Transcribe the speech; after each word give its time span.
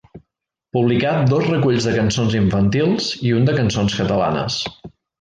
Publicà 0.77 1.11
dos 1.33 1.45
reculls 1.51 1.87
de 1.89 1.95
cançons 1.99 2.39
infantils 2.41 3.13
i 3.29 3.37
un 3.41 3.49
de 3.51 3.59
cançons 3.63 4.03
catalanes. 4.03 4.61